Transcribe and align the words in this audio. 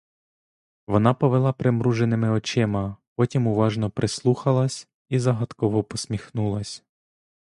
Вона 0.87 1.13
повела 1.13 1.53
примруженими 1.53 2.29
очима, 2.29 2.97
потім 3.15 3.47
уважно 3.47 3.89
прислухалась 3.89 4.87
і 5.09 5.19
загадково 5.19 5.83
посміхнулась. 5.83 6.83